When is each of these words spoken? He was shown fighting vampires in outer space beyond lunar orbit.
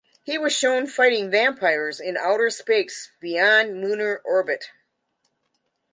He 0.23 0.35
was 0.39 0.51
shown 0.51 0.87
fighting 0.87 1.29
vampires 1.29 1.99
in 1.99 2.17
outer 2.17 2.49
space 2.49 3.11
beyond 3.21 3.79
lunar 3.81 4.17
orbit. 4.25 4.71